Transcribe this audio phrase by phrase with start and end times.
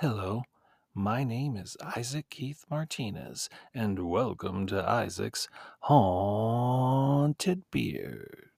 [0.00, 0.44] Hello,
[0.94, 5.46] my name is Isaac Keith Martinez, and welcome to Isaac's
[5.80, 8.48] Haunted Beard.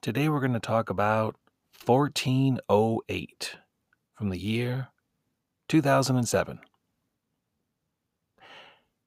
[0.00, 1.36] Today we're going to talk about
[1.86, 3.56] 1408
[4.12, 4.88] from the year
[5.68, 6.58] 2007.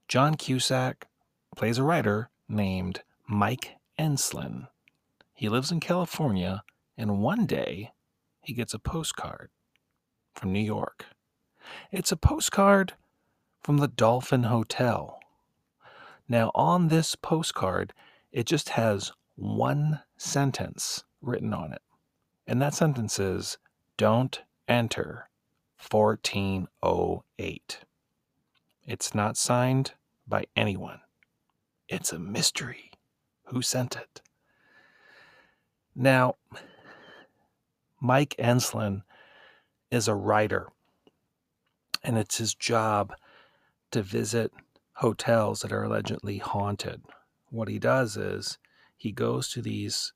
[0.07, 1.09] John Cusack
[1.57, 4.67] plays a writer named Mike Enslin.
[5.33, 6.63] He lives in California,
[6.97, 7.91] and one day
[8.39, 9.49] he gets a postcard
[10.35, 11.05] from New York.
[11.91, 12.93] It's a postcard
[13.61, 15.19] from the Dolphin Hotel.
[16.27, 17.93] Now, on this postcard,
[18.31, 21.81] it just has one sentence written on it.
[22.45, 23.57] And that sentence is
[23.97, 25.29] Don't enter
[25.89, 27.79] 1408.
[28.83, 29.93] It's not signed
[30.27, 30.99] by anyone.
[31.87, 32.91] It's a mystery.
[33.45, 34.21] Who sent it?
[35.95, 36.35] Now,
[38.01, 39.03] Mike Enslin
[39.91, 40.69] is a writer,
[42.03, 43.13] and it's his job
[43.91, 44.51] to visit
[44.93, 47.01] hotels that are allegedly haunted.
[47.49, 48.57] What he does is
[48.97, 50.13] he goes to these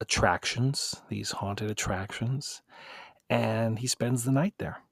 [0.00, 2.62] attractions, these haunted attractions,
[3.30, 4.82] and he spends the night there.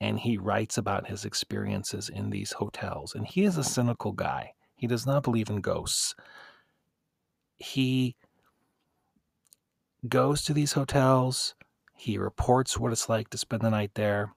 [0.00, 3.14] And he writes about his experiences in these hotels.
[3.14, 4.52] And he is a cynical guy.
[4.76, 6.14] He does not believe in ghosts.
[7.56, 8.16] He
[10.06, 11.54] goes to these hotels,
[11.96, 14.32] he reports what it's like to spend the night there.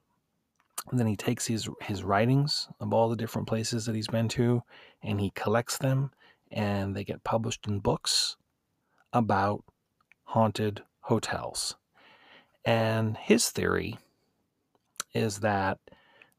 [0.90, 4.28] And then he takes his his writings of all the different places that he's been
[4.28, 4.62] to
[5.02, 6.12] and he collects them
[6.50, 8.36] and they get published in books
[9.12, 9.64] about
[10.24, 11.76] haunted hotels.
[12.64, 13.98] And his theory
[15.14, 15.78] is that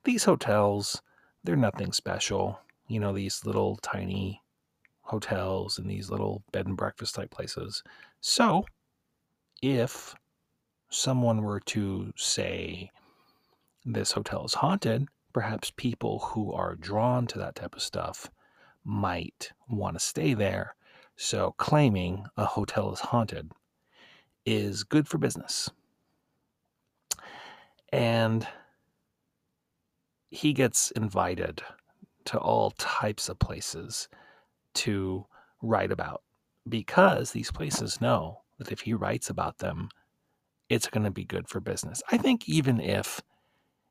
[0.03, 1.01] these hotels,
[1.43, 2.59] they're nothing special.
[2.87, 4.41] You know, these little tiny
[5.01, 7.83] hotels and these little bed and breakfast type places.
[8.21, 8.65] So,
[9.61, 10.15] if
[10.89, 12.91] someone were to say
[13.85, 18.29] this hotel is haunted, perhaps people who are drawn to that type of stuff
[18.83, 20.75] might want to stay there.
[21.15, 23.51] So claiming a hotel is haunted
[24.45, 25.69] is good for business.
[27.91, 28.47] And
[30.31, 31.61] he gets invited
[32.25, 34.07] to all types of places
[34.75, 35.25] to
[35.61, 36.21] write about
[36.67, 39.89] because these places know that if he writes about them,
[40.69, 42.01] it's going to be good for business.
[42.11, 43.21] I think even if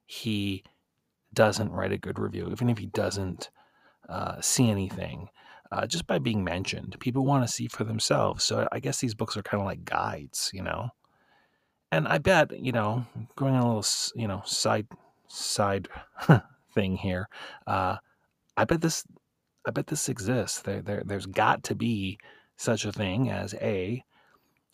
[0.06, 0.64] he
[1.34, 3.50] doesn't write a good review, even if he doesn't
[4.08, 5.28] uh, see anything,
[5.70, 8.44] uh, just by being mentioned, people want to see for themselves.
[8.44, 10.88] So I guess these books are kind of like guides, you know.
[11.90, 13.06] And I bet, you know,
[13.36, 14.86] going on a little, you know, side
[15.26, 15.88] side
[16.74, 17.28] thing here.
[17.66, 17.96] Uh,
[18.56, 19.04] I bet this,
[19.66, 20.62] I bet this exists.
[20.62, 22.18] There, there, there's got to be
[22.56, 24.02] such a thing as a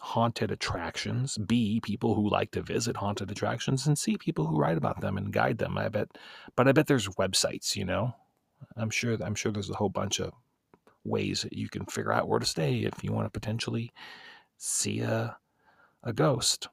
[0.05, 4.77] haunted attractions, B, people who like to visit haunted attractions, and C, people who write
[4.77, 5.79] about them and guide them.
[5.79, 6.09] I bet,
[6.55, 8.15] but I bet there's websites, you know.
[8.77, 10.33] I'm sure I'm sure there's a whole bunch of
[11.05, 13.93] ways that you can figure out where to stay if you want to potentially
[14.59, 15.39] see a
[16.03, 16.69] a ghost.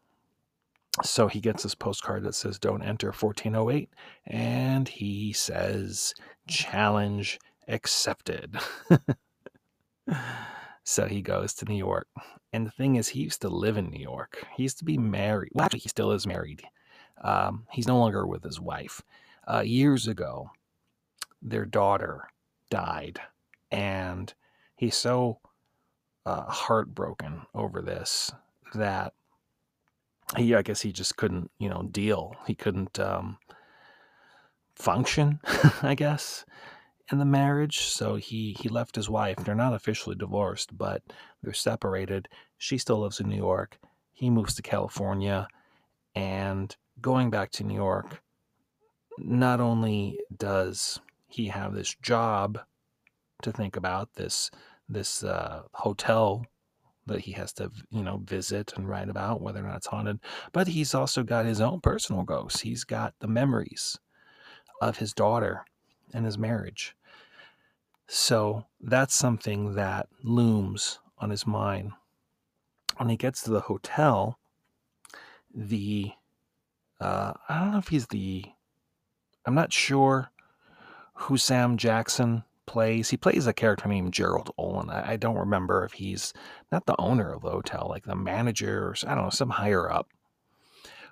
[1.01, 3.89] So he gets this postcard that says don't enter 1408
[4.27, 6.13] and he says
[6.49, 8.57] challenge accepted.
[10.83, 12.07] so he goes to New York
[12.53, 14.45] and the thing is, he used to live in New York.
[14.55, 15.51] He used to be married.
[15.53, 16.63] Well, actually, he still is married.
[17.23, 19.01] Um, he's no longer with his wife.
[19.47, 20.51] Uh, years ago,
[21.41, 22.27] their daughter
[22.69, 23.19] died,
[23.71, 24.33] and
[24.75, 25.39] he's so
[26.25, 28.31] uh, heartbroken over this
[28.75, 29.13] that
[30.37, 32.35] he, I guess, he just couldn't, you know, deal.
[32.47, 33.37] He couldn't um,
[34.75, 35.39] function,
[35.81, 36.45] I guess
[37.11, 39.37] in the marriage, so he he left his wife.
[39.37, 41.03] They're not officially divorced, but
[41.41, 42.27] they're separated.
[42.57, 43.77] She still lives in New York.
[44.11, 45.47] He moves to California,
[46.15, 48.21] and going back to New York,
[49.17, 52.59] not only does he have this job
[53.41, 54.51] to think about this
[54.87, 56.45] this uh, hotel
[57.07, 60.19] that he has to you know visit and write about whether or not it's haunted
[60.51, 63.97] but he's also got his own personal ghosts he's got the memories
[64.81, 65.65] of his daughter
[66.13, 66.95] and his marriage
[68.13, 71.93] so that's something that looms on his mind.
[72.97, 74.37] When he gets to the hotel,
[75.55, 76.11] the
[76.99, 78.43] uh, I don't know if he's the
[79.45, 80.29] I'm not sure
[81.13, 83.09] who Sam Jackson plays.
[83.09, 84.89] He plays a character named Gerald Olin.
[84.89, 86.33] I, I don't remember if he's
[86.69, 89.89] not the owner of the hotel, like the manager or I don't know, some higher
[89.89, 90.09] up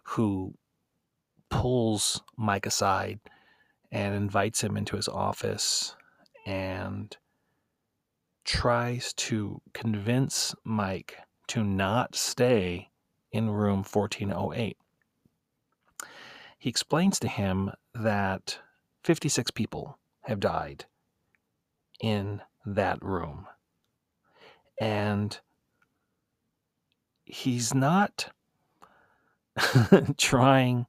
[0.04, 0.54] who
[1.50, 3.22] pulls Mike aside
[3.90, 5.96] and invites him into his office
[6.50, 7.16] and
[8.44, 11.16] tries to convince Mike
[11.48, 12.90] to not stay
[13.32, 14.76] in room 1408.
[16.58, 18.58] he explains to him that
[19.04, 20.86] 56 people have died
[22.02, 23.46] in that room.
[24.82, 25.40] And
[27.26, 28.32] he's not
[30.18, 30.88] trying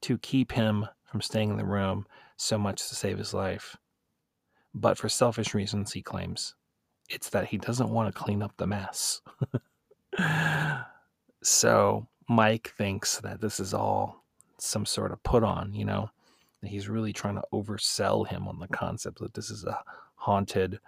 [0.00, 2.06] to keep him from staying in the room
[2.36, 3.76] so much to save his life.
[4.74, 6.54] But for selfish reasons, he claims
[7.08, 9.20] it's that he doesn't want to clean up the mess.
[11.42, 14.24] so Mike thinks that this is all
[14.58, 16.10] some sort of put on, you know,
[16.60, 19.78] that he's really trying to oversell him on the concept that this is a
[20.16, 20.80] haunted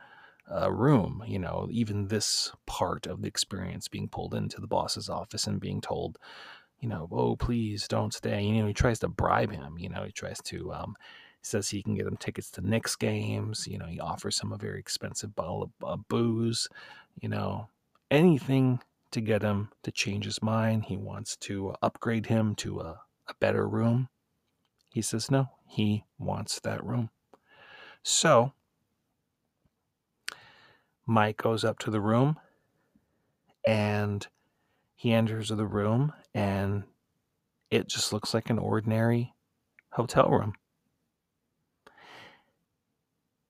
[0.51, 5.09] uh, room, you know, even this part of the experience being pulled into the boss's
[5.09, 6.19] office and being told,
[6.81, 8.43] you know, oh, please don't stay.
[8.43, 10.97] You know, he tries to bribe him, you know, he tries to, um,
[11.47, 13.67] says he can get him tickets to Knicks games.
[13.67, 16.69] You know, he offers him a very expensive bottle of uh, booze.
[17.21, 17.69] You know,
[18.11, 18.81] anything
[19.13, 20.85] to get him to change his mind.
[20.85, 24.09] He wants to upgrade him to a, a better room.
[24.93, 27.11] He says no, he wants that room.
[28.03, 28.53] So
[31.07, 32.37] Mike goes up to the room
[33.67, 34.27] and
[34.95, 36.85] he enters the room and
[37.71, 39.35] it just looks like an ordinary
[39.93, 40.55] hotel room.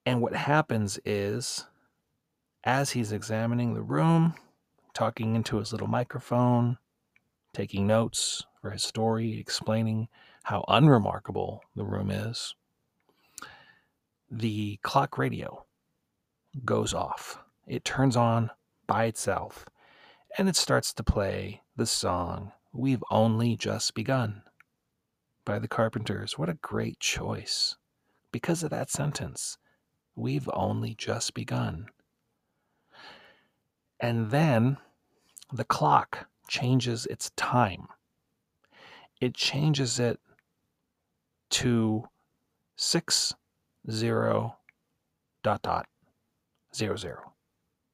[0.06, 1.66] And what happens is,
[2.62, 4.34] as he's examining the room,
[4.94, 6.78] talking into his little microphone,
[7.52, 10.06] taking notes for his story, explaining
[10.44, 12.54] how unremarkable the room is,
[14.30, 15.66] the clock radio
[16.64, 17.38] goes off.
[17.66, 18.50] It turns on
[18.86, 19.66] by itself
[20.38, 24.42] and it starts to play the song We've Only Just Begun
[25.44, 26.38] by the Carpenters.
[26.38, 27.76] What a great choice.
[28.30, 29.58] Because of that sentence,
[30.16, 31.86] we've only just begun.
[34.00, 34.78] And then
[35.52, 37.88] the clock changes its time.
[39.20, 40.18] It changes it
[41.50, 42.08] to
[42.76, 43.34] six
[43.90, 44.56] zero
[45.42, 45.86] dot dot
[46.74, 47.32] zero zero.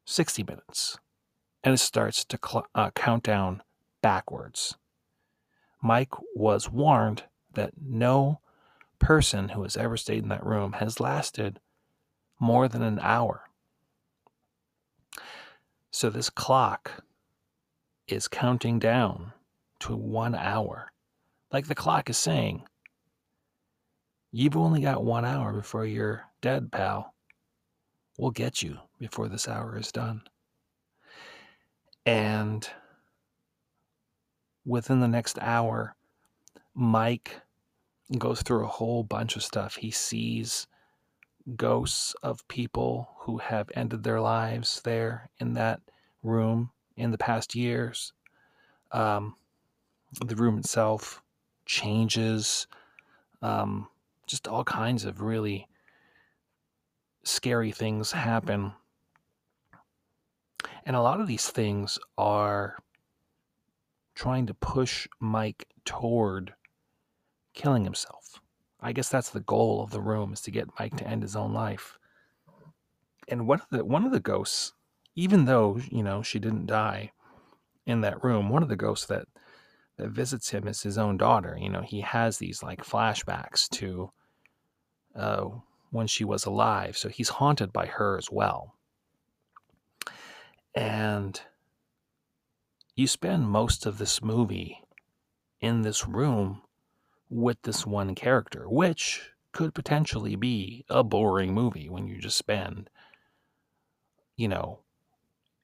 [0.05, 0.99] 60 minutes.
[1.63, 3.63] And it starts to cl- uh, count down
[4.03, 4.77] backwards.
[5.81, 7.25] Mike was warned
[7.55, 8.41] that no
[8.99, 11.61] person who has ever stayed in that room has lasted
[12.43, 13.45] more than an hour.
[15.93, 17.05] So this clock
[18.09, 19.33] is counting down
[19.79, 20.91] to one hour.
[21.53, 22.65] Like the clock is saying,
[24.33, 27.15] You've only got one hour before you're dead, pal.
[28.19, 30.23] We'll get you before this hour is done.
[32.05, 32.69] And
[34.65, 35.95] within the next hour,
[36.75, 37.43] Mike
[38.19, 39.77] goes through a whole bunch of stuff.
[39.77, 40.67] He sees
[41.57, 45.81] ghosts of people who have ended their lives there in that
[46.23, 48.13] room in the past years.
[48.93, 49.37] Um,
[50.25, 51.23] the room itself
[51.65, 52.67] changes,
[53.41, 53.89] um,
[54.27, 55.69] just all kinds of really
[57.25, 58.73] scary things happen.
[60.85, 62.77] And a lot of these things are
[64.15, 66.55] trying to push Mike toward
[67.55, 68.42] killing himself.
[68.83, 71.37] I guess that's the goal of the room is to get Mike to end his
[71.37, 71.99] own life.
[73.29, 74.73] And one of the one of the ghosts,
[75.15, 77.13] even though you know she didn't die
[77.87, 79.27] in that room, one of the ghosts that
[79.97, 81.57] that visits him is his own daughter.
[81.59, 84.11] You know, he has these like flashbacks to
[85.15, 85.49] uh,
[85.91, 88.75] when she was alive, so he's haunted by her as well.
[90.75, 91.41] And
[92.97, 94.81] you spend most of this movie
[95.61, 96.63] in this room
[97.33, 102.91] with this one character, which could potentially be a boring movie when you just spend,
[104.37, 104.81] you know,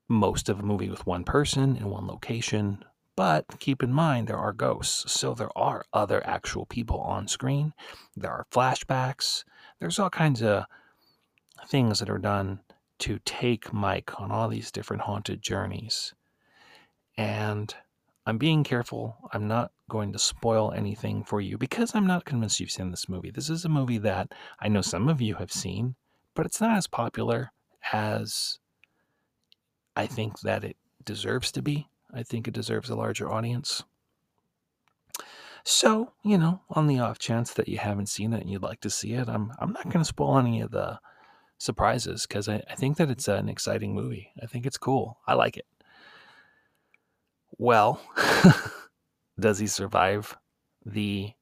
[0.09, 2.83] most of a movie with one person in one location.
[3.17, 5.13] But keep in mind, there are ghosts.
[5.13, 7.75] So there are other actual people on screen.
[8.17, 9.45] There are flashbacks.
[9.79, 10.65] There's all kinds of
[11.67, 12.61] things that are done
[13.01, 16.15] to take Mike on all these different haunted journeys.
[17.17, 17.75] And
[18.25, 19.17] I'm being careful.
[19.33, 23.09] I'm not going to spoil anything for you because I'm not convinced you've seen this
[23.09, 23.31] movie.
[23.31, 25.95] This is a movie that I know some of you have seen,
[26.35, 27.53] but it's not as popular
[27.93, 28.59] as
[29.97, 31.89] I think that it deserves to be.
[32.13, 33.83] I think it deserves a larger audience.
[35.65, 38.81] So, you know, on the off chance that you haven't seen it and you'd like
[38.81, 40.99] to see it, I'm I'm not going to spoil any of the
[41.59, 44.33] surprises because I, I think that it's an exciting movie.
[44.43, 45.19] I think it's cool.
[45.27, 45.67] I like it.
[47.59, 48.01] Well,
[49.39, 50.37] does he survive
[50.85, 51.33] the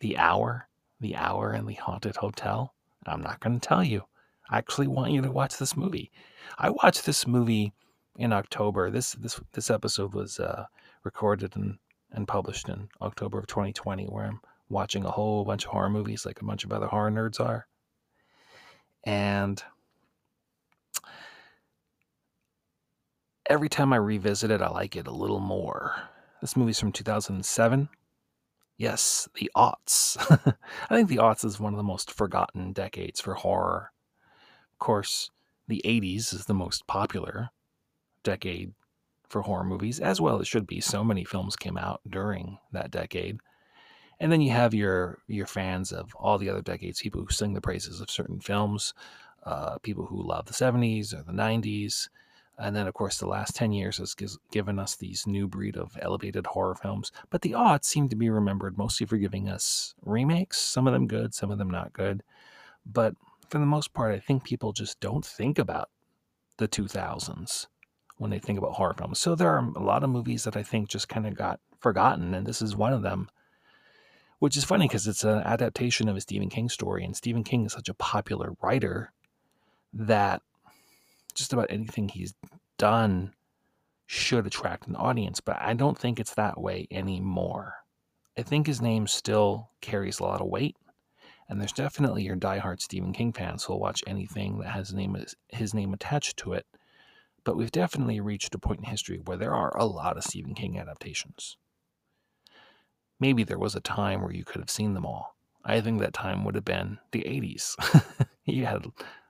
[0.00, 0.68] the hour,
[1.00, 2.74] the hour in the haunted hotel?
[3.06, 4.02] I'm not going to tell you.
[4.50, 6.10] I actually want you to watch this movie.
[6.58, 7.72] I watched this movie
[8.16, 8.90] in October.
[8.90, 10.66] This this this episode was uh,
[11.04, 11.78] recorded and
[12.12, 16.24] and published in October of 2020, where I'm watching a whole bunch of horror movies
[16.24, 17.66] like a bunch of other horror nerds are.
[19.04, 19.62] And
[23.46, 25.94] every time I revisit it, I like it a little more.
[26.40, 27.88] This movie's from 2007.
[28.76, 30.16] Yes, the aughts.
[30.90, 33.92] I think the aughts is one of the most forgotten decades for horror.
[34.72, 35.30] Of course,
[35.66, 37.50] the 80s is the most popular
[38.22, 38.72] decade
[39.28, 40.80] for horror movies, as well it should be.
[40.80, 43.40] So many films came out during that decade.
[44.20, 47.54] And then you have your your fans of all the other decades, people who sing
[47.54, 48.94] the praises of certain films,
[49.44, 52.08] uh, people who love the 70s or the 90s.
[52.58, 54.16] And then, of course, the last 10 years has
[54.50, 57.12] given us these new breed of elevated horror films.
[57.30, 61.06] But the aughts seem to be remembered mostly for giving us remakes, some of them
[61.06, 62.24] good, some of them not good.
[62.84, 63.14] But
[63.48, 65.88] for the most part, I think people just don't think about
[66.56, 67.68] the 2000s
[68.16, 69.20] when they think about horror films.
[69.20, 72.34] So there are a lot of movies that I think just kind of got forgotten,
[72.34, 73.28] and this is one of them.
[74.40, 77.66] Which is funny because it's an adaptation of a Stephen King story, and Stephen King
[77.66, 79.12] is such a popular writer
[79.92, 80.42] that
[81.38, 82.34] just about anything he's
[82.78, 83.34] done
[84.06, 87.74] should attract an audience, but I don't think it's that way anymore.
[88.36, 90.76] I think his name still carries a lot of weight,
[91.48, 95.16] and there's definitely your diehard Stephen King fans who'll watch anything that has name,
[95.48, 96.66] his name attached to it
[97.48, 100.54] but we've definitely reached a point in history where there are a lot of Stephen
[100.54, 101.56] King adaptations.
[103.18, 105.34] Maybe there was a time where you could have seen them all.
[105.64, 107.74] I think that time would have been the 80s.
[108.44, 108.84] you had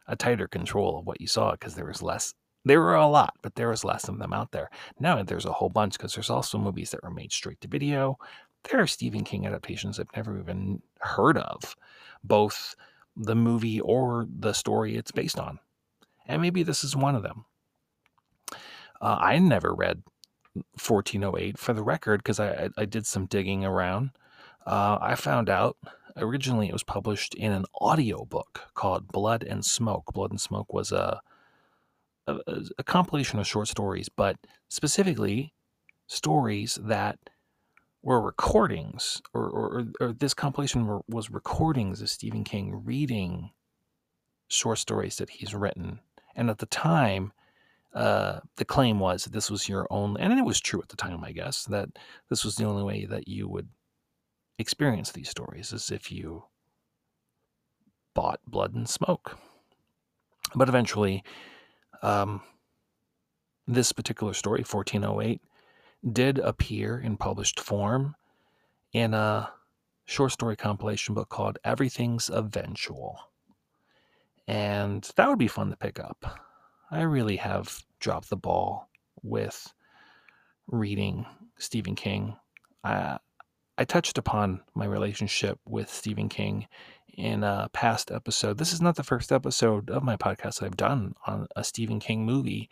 [0.08, 2.34] a tighter control of what you saw because there was less.
[2.64, 4.70] There were a lot, but there was less of them out there.
[4.98, 8.18] Now there's a whole bunch because there's also movies that were made straight to video.
[8.64, 11.76] There are Stephen King adaptations I've never even heard of,
[12.24, 12.74] both
[13.16, 15.60] the movie or the story it's based on.
[16.26, 17.44] And maybe this is one of them.
[19.00, 20.02] Uh, I never read
[20.54, 24.10] 1408 for the record because I, I, did some digging around.
[24.66, 25.76] Uh, I found out
[26.18, 30.12] originally it was published in an audio book called Blood and Smoke.
[30.12, 31.20] Blood and Smoke was a,
[32.26, 32.38] a,
[32.78, 34.36] a compilation of short stories, but
[34.68, 35.54] specifically
[36.06, 37.18] stories that
[38.02, 43.50] were recordings, or, or, or this compilation were, was recordings of Stephen King reading
[44.48, 46.00] short stories that he's written.
[46.34, 47.32] And at the time,
[47.94, 50.96] uh, the claim was that this was your only, and it was true at the
[50.96, 51.88] time, I guess, that
[52.30, 53.68] this was the only way that you would
[54.58, 56.44] experience these stories, as if you
[58.14, 59.38] bought blood and smoke.
[60.54, 61.22] But eventually,
[62.02, 62.42] um,
[63.66, 65.40] this particular story, 1408,
[66.12, 68.14] did appear in published form
[68.92, 69.50] in a
[70.06, 73.18] short story compilation book called Everything's Eventual.
[74.46, 76.40] And that would be fun to pick up.
[76.90, 78.88] I really have dropped the ball
[79.22, 79.70] with
[80.66, 81.26] reading
[81.58, 82.36] Stephen King.
[82.82, 83.18] I,
[83.80, 86.66] I touched upon my relationship with Stephen King
[87.16, 88.58] in a past episode.
[88.58, 92.00] This is not the first episode of my podcast that I've done on a Stephen
[92.00, 92.68] King movie.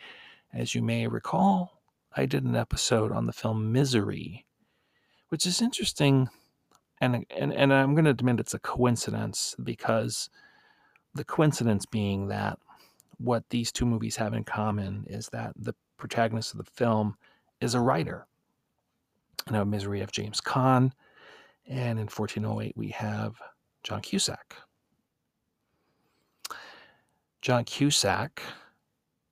[0.52, 1.80] As you may recall,
[2.16, 4.46] I did an episode on the film Misery,
[5.28, 6.28] which is interesting.
[7.00, 10.28] And, and, and I'm going to admit it's a coincidence because
[11.14, 12.58] the coincidence being that
[13.18, 17.16] what these two movies have in common is that the protagonist of the film
[17.60, 18.26] is a writer.
[19.50, 20.92] Now, Misery of James Caan,
[21.68, 23.36] and in 1408 we have
[23.82, 24.56] John Cusack.
[27.40, 28.42] John Cusack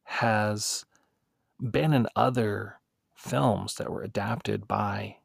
[0.04, 0.84] has
[1.70, 2.78] been in other
[3.14, 5.16] films that were adapted by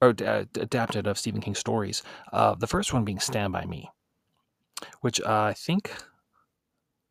[0.00, 2.02] or uh, adapted of Stephen King stories.
[2.32, 3.90] Uh, the first one being Stand by Me,
[5.00, 5.92] which uh, I think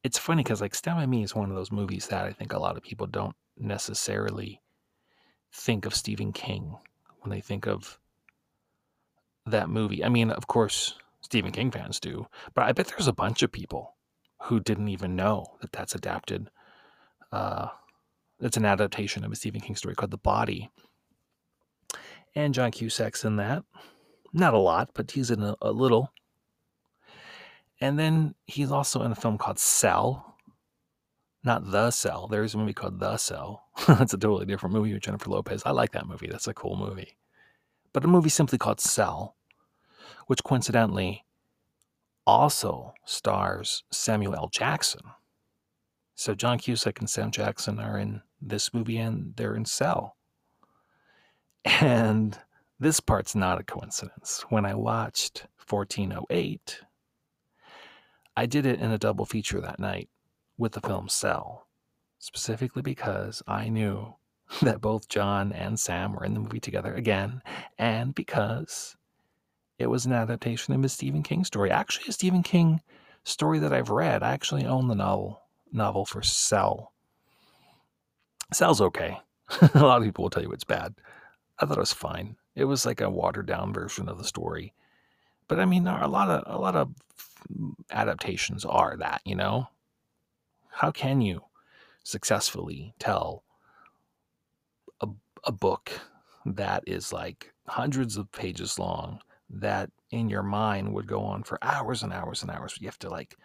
[0.04, 2.54] it's funny because like Stand by Me is one of those movies that I think
[2.54, 4.62] a lot of people don't necessarily
[5.52, 6.78] think of Stephen King
[7.22, 8.00] when they think of
[9.46, 10.04] that movie.
[10.04, 13.52] I mean, of course, Stephen King fans do, but I bet there's a bunch of
[13.52, 13.96] people
[14.44, 16.50] who didn't even know that that's adapted.
[17.32, 17.70] Uh,
[18.40, 20.70] it's an adaptation of a Stephen King story called The Body.
[22.36, 23.64] And John Cusack's in that.
[24.32, 26.12] Not a lot, but he's in a, a little.
[27.82, 30.27] And then he's also in a film called Cell.
[31.48, 32.28] Not The Cell.
[32.28, 33.64] There's a movie called The Cell.
[33.88, 35.64] That's a totally different movie with Jennifer Lopez.
[35.66, 36.28] I like that movie.
[36.28, 37.16] That's a cool movie.
[37.94, 39.38] But a movie simply called Cell,
[40.26, 41.24] which coincidentally
[42.26, 44.50] also stars Samuel L.
[44.50, 45.00] Jackson.
[46.16, 50.18] So John Cusack and Sam Jackson are in this movie and they're in Cell.
[51.64, 52.38] And
[52.78, 54.44] this part's not a coincidence.
[54.50, 56.82] When I watched 1408,
[58.36, 60.10] I did it in a double feature that night
[60.58, 61.68] with the film Cell,
[62.20, 64.16] specifically because I knew
[64.62, 67.42] that both John and Sam were in the movie together again,
[67.78, 68.96] and because
[69.78, 71.70] it was an adaptation of a Stephen King story.
[71.70, 72.82] Actually, a Stephen King
[73.24, 74.24] story that I've read.
[74.24, 76.94] I actually own the novel novel for Cell.
[78.54, 79.20] Cell's okay.
[79.74, 80.96] a lot of people will tell you it's bad.
[81.60, 82.38] I thought it was fine.
[82.56, 84.74] It was like a watered down version of the story.
[85.48, 86.94] But I mean, a lot of a lot of
[87.92, 89.68] adaptations are that, you know.
[90.78, 91.42] How can you
[92.04, 93.44] successfully tell
[95.02, 95.08] a,
[95.44, 95.92] a book
[96.46, 99.20] that is like hundreds of pages long
[99.50, 102.78] that in your mind would go on for hours and hours and hours.
[102.80, 103.36] You have to like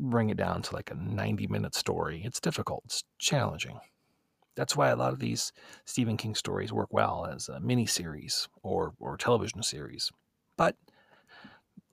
[0.00, 2.22] bring it down to like a 90 minute story.
[2.24, 3.78] It's difficult, it's challenging.
[4.56, 5.52] That's why a lot of these
[5.84, 10.10] Stephen King stories work well as a mini series or, or television series.
[10.56, 10.74] But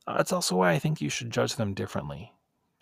[0.08, 2.32] uh, that's also why I think you should judge them differently.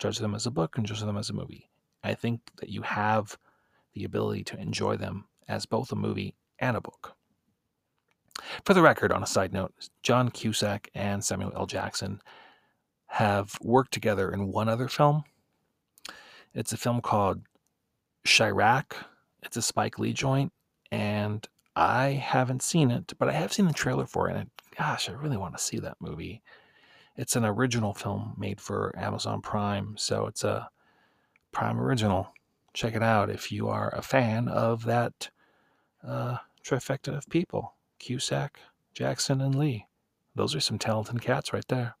[0.02, 1.70] Judge them as a book and judge them as a movie.
[2.02, 3.38] I think that you have
[3.94, 7.14] the ability to enjoy them as both a movie and a book.
[8.64, 11.66] For the record, on a side note, John Cusack and Samuel L.
[11.66, 12.20] Jackson
[13.06, 15.22] have worked together in one other film.
[16.52, 17.42] It's a film called
[18.24, 18.94] Chi-Raq.
[19.44, 20.52] It's a Spike Lee joint,
[20.90, 24.36] and I haven't seen it, but I have seen the trailer for it.
[24.36, 26.42] And gosh, I really want to see that movie.
[27.16, 30.70] It's an original film made for Amazon Prime, so it's a
[31.52, 32.32] Prime original.
[32.72, 35.30] Check it out if you are a fan of that
[36.06, 37.74] uh, trifecta of people.
[37.98, 38.58] Cusack,
[38.94, 39.86] Jackson, and Lee.
[40.34, 41.96] Those are some talented cats right there.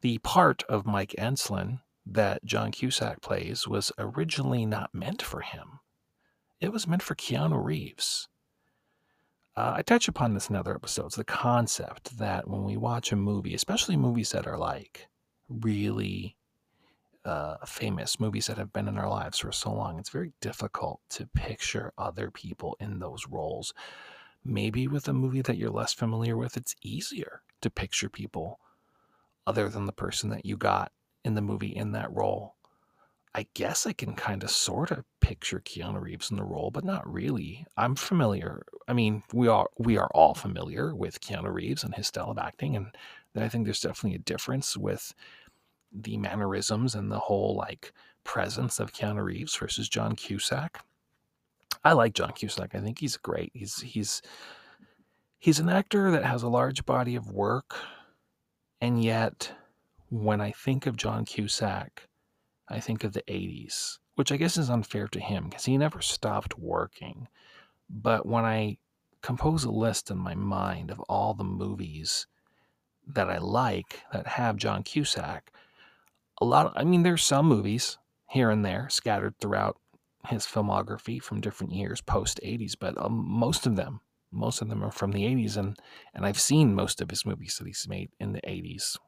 [0.00, 5.80] The part of Mike Enslin that John Cusack plays was originally not meant for him.
[6.60, 8.28] It was meant for Keanu Reeves.
[9.56, 13.16] Uh, I touch upon this in other episodes the concept that when we watch a
[13.16, 15.08] movie, especially movies that are like
[15.48, 16.36] really
[17.24, 21.00] uh, famous movies that have been in our lives for so long, it's very difficult
[21.10, 23.72] to picture other people in those roles
[24.44, 28.60] Maybe with a movie that you're less familiar with, it's easier to picture people
[29.46, 30.92] other than the person that you got
[31.24, 32.55] in the movie in that role.
[33.36, 36.86] I guess I can kind of sort of picture Keanu Reeves in the role, but
[36.86, 37.66] not really.
[37.76, 38.62] I'm familiar.
[38.88, 42.38] I mean, we are we are all familiar with Keanu Reeves and his style of
[42.38, 42.96] acting, and
[43.36, 45.14] I think there's definitely a difference with
[45.92, 47.92] the mannerisms and the whole like
[48.24, 50.82] presence of Keanu Reeves versus John Cusack.
[51.84, 52.74] I like John Cusack.
[52.74, 53.50] I think he's great.
[53.52, 54.22] He's he's
[55.38, 57.76] he's an actor that has a large body of work,
[58.80, 59.52] and yet
[60.08, 62.08] when I think of John Cusack,
[62.68, 66.00] I think of the 80s, which I guess is unfair to him because he never
[66.00, 67.28] stopped working.
[67.88, 68.78] But when I
[69.22, 72.26] compose a list in my mind of all the movies
[73.06, 75.52] that I like that have John Cusack,
[76.40, 77.98] a lot of, I mean, there's some movies
[78.28, 79.78] here and there scattered throughout
[80.28, 84.00] his filmography from different years post 80s, but um, most of them,
[84.32, 85.78] most of them are from the 80s, and
[86.14, 88.98] and I've seen most of his movies that he's made in the 80s.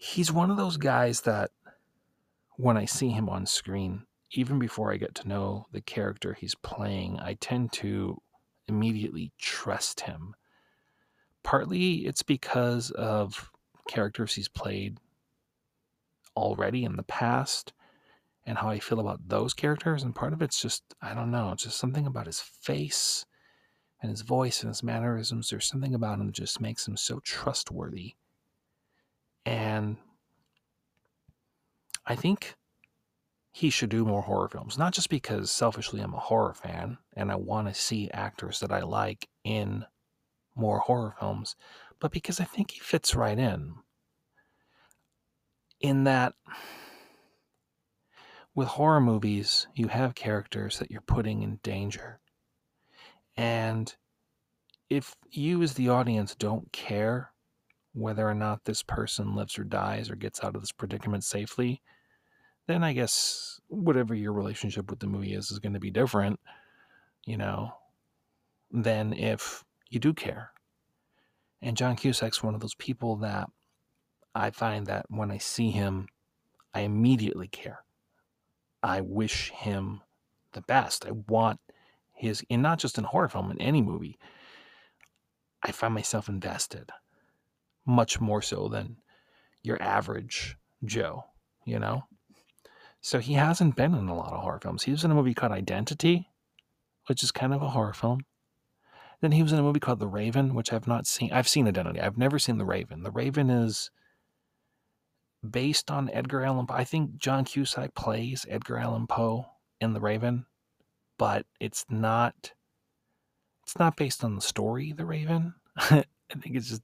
[0.00, 1.50] He's one of those guys that
[2.56, 6.54] when I see him on screen, even before I get to know the character he's
[6.54, 8.22] playing, I tend to
[8.68, 10.34] immediately trust him.
[11.42, 13.50] Partly it's because of
[13.88, 14.98] characters he's played
[16.36, 17.72] already in the past
[18.46, 20.04] and how I feel about those characters.
[20.04, 23.26] And part of it's just, I don't know, just something about his face
[24.00, 25.50] and his voice and his mannerisms.
[25.50, 28.14] There's something about him that just makes him so trustworthy.
[29.48, 29.96] And
[32.04, 32.54] I think
[33.50, 37.32] he should do more horror films, not just because selfishly I'm a horror fan and
[37.32, 39.86] I want to see actors that I like in
[40.54, 41.56] more horror films,
[41.98, 43.76] but because I think he fits right in.
[45.80, 46.34] In that
[48.54, 52.20] with horror movies, you have characters that you're putting in danger.
[53.34, 53.96] And
[54.90, 57.32] if you, as the audience, don't care
[57.98, 61.82] whether or not this person lives or dies or gets out of this predicament safely,
[62.66, 66.38] then I guess whatever your relationship with the movie is is going to be different,
[67.26, 67.72] you know,
[68.70, 70.52] than if you do care.
[71.60, 73.48] And John Cusack's one of those people that
[74.34, 76.08] I find that when I see him,
[76.74, 77.80] I immediately care.
[78.82, 80.02] I wish him
[80.52, 81.06] the best.
[81.06, 81.58] I want
[82.12, 84.18] his, and not just in horror film, in any movie.
[85.62, 86.90] I find myself invested
[87.88, 88.98] much more so than
[89.62, 91.24] your average Joe,
[91.64, 92.04] you know?
[93.00, 94.84] So he hasn't been in a lot of horror films.
[94.84, 96.28] He was in a movie called Identity,
[97.06, 98.20] which is kind of a horror film.
[99.20, 101.32] Then he was in a movie called The Raven, which I've not seen.
[101.32, 102.00] I've seen Identity.
[102.00, 103.02] I've never seen The Raven.
[103.02, 103.90] The Raven is
[105.48, 106.74] based on Edgar Allan Poe.
[106.74, 109.46] I think John Cusack plays Edgar Allan Poe
[109.80, 110.46] in The Raven,
[111.18, 112.52] but it's not
[113.62, 115.54] it's not based on the story The Raven.
[115.76, 116.04] I
[116.40, 116.82] think it's just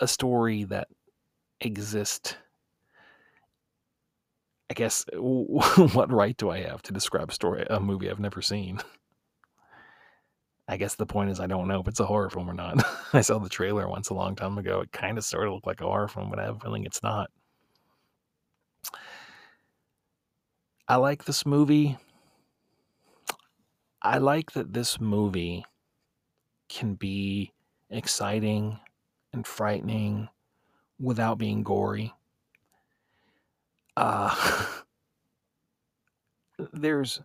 [0.00, 0.88] a story that
[1.60, 2.36] exists.
[4.70, 8.42] I guess what right do I have to describe a story a movie I've never
[8.42, 8.80] seen?
[10.68, 12.82] I guess the point is I don't know if it's a horror film or not.
[13.12, 14.80] I saw the trailer once a long time ago.
[14.80, 16.84] It kind of sort of looked like a horror film, but I have a feeling
[16.84, 17.30] it's not.
[20.88, 21.96] I like this movie.
[24.02, 25.64] I like that this movie
[26.68, 27.52] can be
[27.90, 28.78] exciting
[29.36, 30.28] and frightening
[30.98, 32.12] without being gory.
[33.96, 34.66] Uh,
[36.72, 37.20] there's,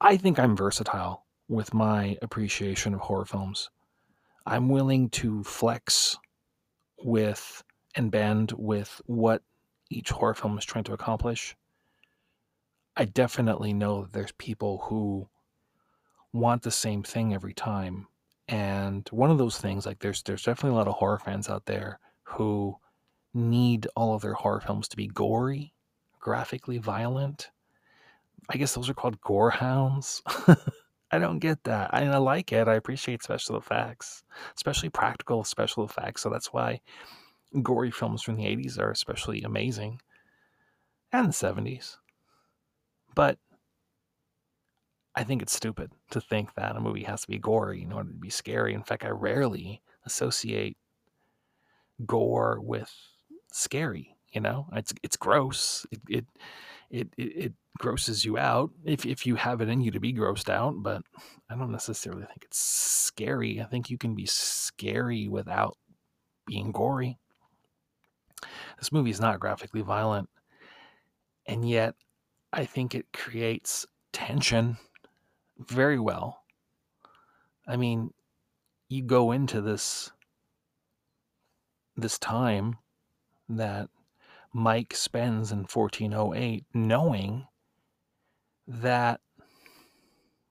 [0.00, 3.70] I think I'm versatile with my appreciation of horror films.
[4.46, 6.18] I'm willing to flex
[7.02, 7.62] with
[7.94, 9.42] and bend with what
[9.90, 11.56] each horror film is trying to accomplish.
[12.96, 15.28] I definitely know that there's people who
[16.32, 18.08] want the same thing every time.
[18.48, 21.64] And one of those things, like there's there's definitely a lot of horror fans out
[21.66, 22.76] there who
[23.32, 25.72] need all of their horror films to be gory,
[26.20, 27.50] graphically violent.
[28.50, 30.22] I guess those are called gore hounds.
[31.10, 31.90] I don't get that.
[31.94, 32.68] I, I like it.
[32.68, 34.24] I appreciate special effects,
[34.56, 36.22] especially practical special effects.
[36.22, 36.80] So that's why
[37.62, 40.00] gory films from the 80s are especially amazing
[41.12, 41.98] and the 70s.
[43.14, 43.38] But
[45.16, 48.10] I think it's stupid to think that a movie has to be gory in order
[48.10, 48.74] to be scary.
[48.74, 50.76] In fact, I rarely associate
[52.04, 52.92] gore with
[53.52, 54.16] scary.
[54.32, 55.86] You know, it's it's gross.
[55.92, 56.26] It it
[56.90, 60.12] it, it, it grosses you out if, if you have it in you to be
[60.12, 61.02] grossed out, but
[61.50, 63.60] I don't necessarily think it's scary.
[63.60, 65.76] I think you can be scary without
[66.46, 67.18] being gory.
[68.78, 70.28] This movie is not graphically violent,
[71.46, 71.94] and yet
[72.52, 74.76] I think it creates tension
[75.58, 76.42] very well.
[77.66, 78.12] I mean,
[78.88, 80.10] you go into this
[81.96, 82.76] this time
[83.48, 83.88] that
[84.52, 87.46] Mike spends in 1408 knowing
[88.66, 89.20] that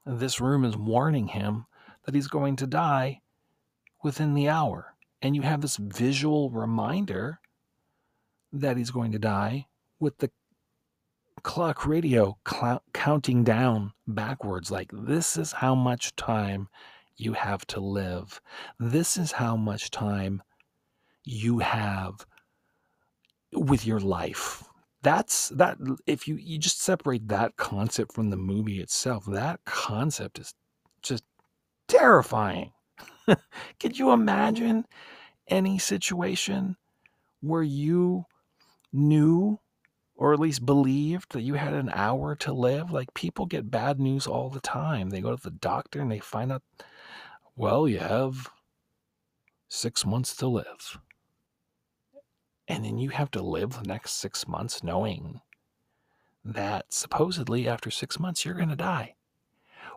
[0.06, 1.66] this room is warning him
[2.06, 3.22] that he's going to die
[4.04, 4.96] within the hour.
[5.22, 7.40] And you have this visual reminder
[8.52, 9.68] that he's going to die
[10.00, 10.30] with the
[11.42, 16.68] clock radio cl- counting down backwards like this is how much time
[17.16, 18.42] you have to live.
[18.80, 20.42] This is how much time
[21.26, 22.26] you have
[23.54, 24.64] with your life
[25.04, 30.40] that's that if you you just separate that concept from the movie itself that concept
[30.40, 30.54] is
[31.02, 31.24] just
[31.88, 32.72] terrifying
[33.80, 34.86] could you imagine
[35.50, 36.76] any situation
[37.42, 38.26] where you
[38.94, 39.60] knew
[40.24, 44.00] or at least believed that you had an hour to live like people get bad
[44.00, 46.64] news all the time they go to the doctor and they find out
[47.56, 48.50] well you have
[49.68, 50.98] 6 months to live
[52.68, 55.42] and then you have to live the next six months knowing
[56.46, 59.16] that supposedly after six months you're going to die.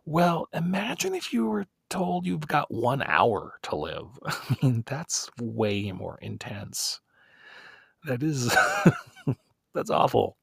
[0.05, 4.07] Well, imagine if you were told you've got one hour to live.
[4.27, 7.01] I mean, that's way more intense.
[8.05, 8.57] That is,
[9.77, 10.37] that's awful.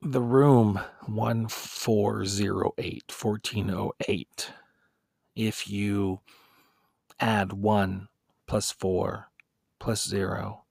[0.00, 4.50] The room 1408, 1408.
[5.34, 6.20] If you
[7.20, 8.08] add 1
[8.46, 9.28] plus 4
[9.78, 10.64] plus 0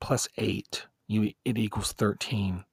[0.00, 2.64] plus 8, you, it equals 13.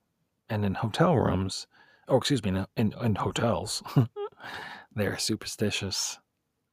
[0.50, 1.68] And in hotel rooms,
[2.08, 3.82] or excuse me, in, in hotels,
[4.96, 6.20] they're superstitious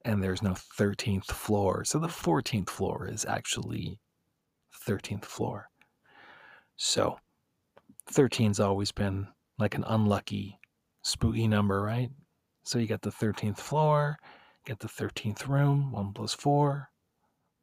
[0.05, 1.85] and there's no 13th floor.
[1.85, 3.99] So the 14th floor is actually
[4.87, 5.69] 13th floor.
[6.77, 7.19] So
[8.11, 10.59] 13's always been like an unlucky,
[11.03, 12.11] spooky number, right?
[12.63, 14.19] So you got the 13th floor,
[14.67, 15.93] Get the 13th room.
[15.93, 16.91] 1 plus 4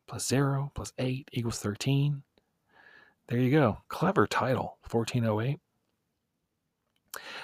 [0.08, 2.24] plus 0 plus 8 equals 13.
[3.28, 3.80] There you go.
[3.90, 5.60] Clever title, 1408.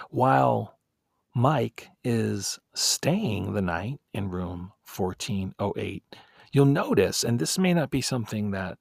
[0.09, 0.77] While
[1.35, 6.03] Mike is staying the night in room 1408,
[6.51, 8.77] you'll notice, and this may not be something that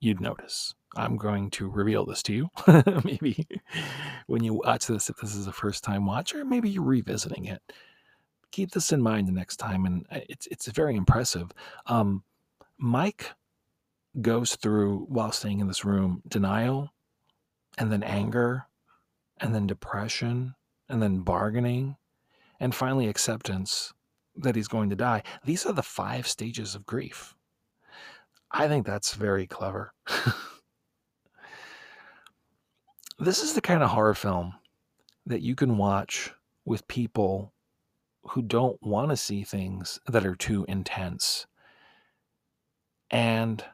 [0.00, 0.74] you'd notice.
[0.96, 2.48] I'm going to reveal this to you.
[3.04, 3.46] maybe
[4.26, 7.62] when you watch this, if this is a first time watcher, maybe you're revisiting it
[8.52, 11.50] keep this in mind the next time, and uh, it's it's very impressive.
[11.86, 12.22] Um,
[12.78, 13.32] Mike
[14.20, 16.90] goes through while staying in this room denial,
[17.78, 18.66] and then anger,
[19.40, 20.54] and then depression,
[20.92, 21.96] and then bargaining,
[22.60, 23.94] and finally acceptance
[24.36, 25.22] that he's going to die.
[25.44, 27.34] These are the five stages of grief.
[28.50, 29.94] I think that's very clever.
[33.18, 34.52] this is the kind of horror film
[35.24, 36.32] that you can watch
[36.66, 37.54] with people
[38.24, 41.46] who don't want to see things that are too intense.
[43.10, 43.64] And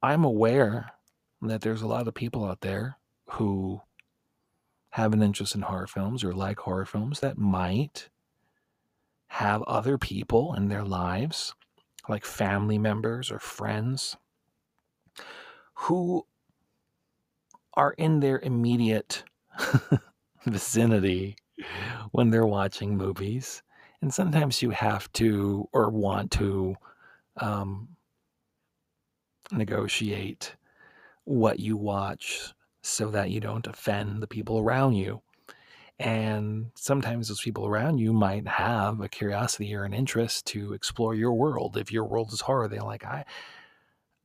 [0.00, 0.92] I'm aware
[1.42, 2.96] that there's a lot of people out there
[3.30, 3.80] who
[4.92, 8.10] have an interest in horror films or like horror films that might
[9.28, 11.54] have other people in their lives,
[12.10, 14.16] like family members or friends,
[15.74, 16.26] who
[17.72, 19.24] are in their immediate
[20.46, 21.36] vicinity
[22.10, 23.62] when they're watching movies.
[24.02, 26.76] And sometimes you have to or want to
[27.38, 27.88] um,
[29.50, 30.54] negotiate
[31.24, 32.52] what you watch
[32.82, 35.22] so that you don't offend the people around you.
[35.98, 41.14] And sometimes those people around you might have a curiosity or an interest to explore
[41.14, 41.76] your world.
[41.76, 43.24] If your world is horror, they're like, I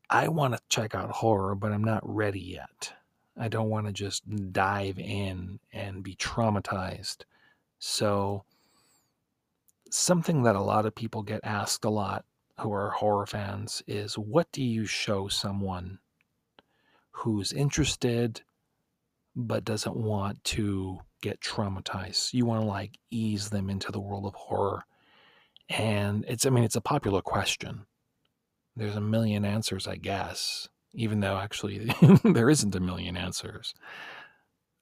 [0.10, 2.93] I want to check out horror, but I'm not ready yet.
[3.38, 7.26] I don't want to just dive in and be traumatized.
[7.80, 8.43] So
[9.91, 12.26] something that a lot of people get asked a lot
[12.60, 16.00] who are horror fans is what do you show someone
[17.17, 18.41] who's interested
[19.36, 22.34] but doesn't want to get traumatized.
[22.34, 24.84] You want to like ease them into the world of horror.
[25.69, 27.86] And it's, I mean, it's a popular question.
[28.75, 31.91] There's a million answers, I guess, even though actually
[32.23, 33.73] there isn't a million answers.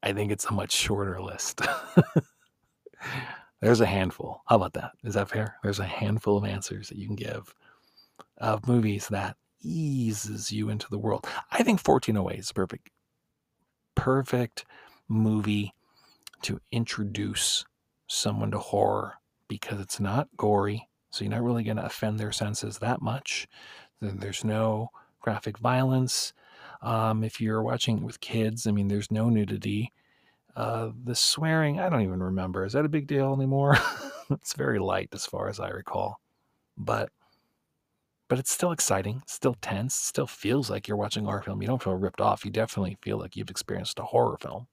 [0.04, 1.62] I think it's a much shorter list.
[3.62, 4.41] There's a handful.
[4.45, 4.91] How about that?
[5.04, 5.56] Is that fair?
[5.63, 7.56] There's a handful of answers that you can give
[8.38, 11.25] of movies that eases you into the world.
[11.51, 12.89] I think 1408 is a perfect
[13.95, 14.65] perfect
[15.08, 15.73] movie
[16.41, 17.65] to introduce
[18.08, 19.13] someone to horror
[19.47, 23.47] because it's not gory, so you're not really going to offend their senses that much.
[24.01, 24.89] There's no
[25.21, 26.34] graphic violence.
[26.82, 29.91] Um, if you're watching with kids, I mean, there's no nudity.
[30.56, 32.65] Uh, the swearing, I don't even remember.
[32.65, 33.78] Is that a big deal anymore?
[34.30, 36.19] it's very light as far as I recall.
[36.78, 37.10] But
[38.28, 41.62] but it's still exciting, still tense, still feels like you're watching a horror film.
[41.62, 42.44] You don't feel ripped off.
[42.44, 44.68] You definitely feel like you've experienced a horror film.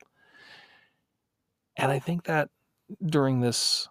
[1.77, 2.49] And I think that
[3.05, 3.89] during this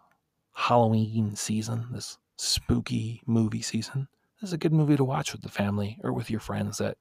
[0.54, 4.08] Halloween season, this spooky movie season,
[4.39, 6.97] this is a good movie to watch with the family or with your friends that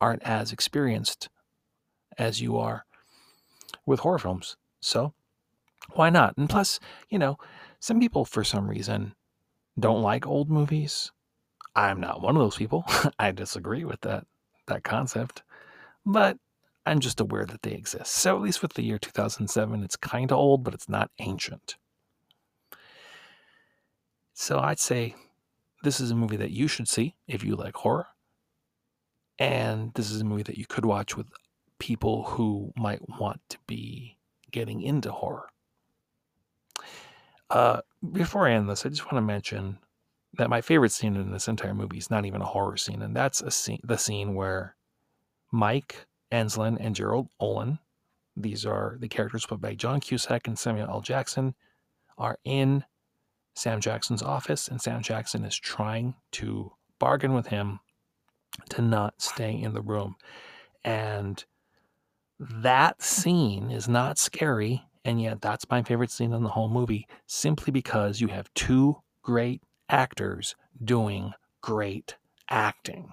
[0.00, 1.28] aren't as experienced
[2.18, 2.84] as you are
[3.86, 4.56] with horror films.
[4.80, 5.14] So
[5.92, 6.36] why not?
[6.36, 7.38] And plus, you know,
[7.78, 9.14] some people for some reason
[9.78, 11.12] don't like old movies
[11.74, 12.84] I'm not one of those people.
[13.18, 14.26] I disagree with that
[14.66, 15.42] that concept,
[16.06, 16.38] but
[16.86, 18.12] I'm just aware that they exist.
[18.12, 21.76] So at least with the year 2007, it's kind of old, but it's not ancient.
[24.32, 25.14] So I'd say
[25.82, 28.06] this is a movie that you should see if you like horror.
[29.38, 31.26] And this is a movie that you could watch with
[31.78, 34.16] people who might want to be
[34.50, 35.48] getting into horror.
[37.48, 37.80] Uh,
[38.12, 39.78] before I end this, I just want to mention
[40.34, 43.16] that my favorite scene in this entire movie is not even a horror scene, and
[43.16, 44.76] that's a scene, the scene where
[45.50, 47.78] Mike Enslin and Gerald Olin,
[48.36, 51.00] these are the characters played by John Cusack and Samuel L.
[51.00, 51.54] Jackson,
[52.16, 52.84] are in
[53.54, 57.80] Sam Jackson's office, and Sam Jackson is trying to bargain with him
[58.70, 60.16] to not stay in the room.
[60.84, 61.44] And
[62.38, 67.08] that scene is not scary, and yet that's my favorite scene in the whole movie,
[67.26, 72.16] simply because you have two great actors doing great
[72.48, 73.12] acting.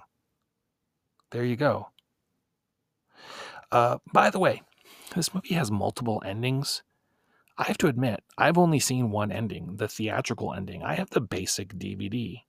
[1.30, 1.88] There you go.
[3.70, 4.62] Uh, by the way,
[5.14, 6.82] this movie has multiple endings.
[7.58, 10.82] I have to admit, I've only seen one ending, the theatrical ending.
[10.82, 12.42] I have the basic DVD.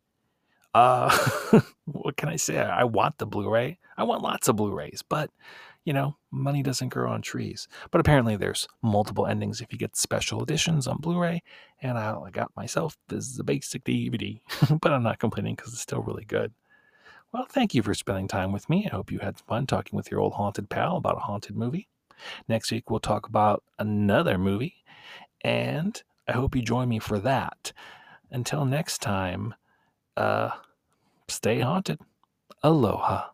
[0.73, 2.59] Uh, what can I say?
[2.59, 3.79] I want the Blu ray.
[3.97, 5.31] I want lots of Blu rays, but
[5.89, 7.67] you know, money doesn't grow on trees.
[7.89, 11.41] But apparently, there's multiple endings if you get special editions on Blu-ray.
[11.81, 14.39] And I got myself this is a basic DVD,
[14.81, 16.53] but I'm not complaining because it's still really good.
[17.31, 18.85] Well, thank you for spending time with me.
[18.85, 21.87] I hope you had fun talking with your old haunted pal about a haunted movie.
[22.47, 24.83] Next week, we'll talk about another movie,
[25.41, 27.73] and I hope you join me for that.
[28.29, 29.55] Until next time,
[30.15, 30.51] uh,
[31.27, 31.99] stay haunted.
[32.61, 33.29] Aloha.